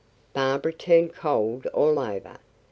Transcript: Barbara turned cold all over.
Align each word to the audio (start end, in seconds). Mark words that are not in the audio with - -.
Barbara 0.33 0.73
turned 0.73 1.13
cold 1.13 1.67
all 1.67 1.99
over. 1.99 2.37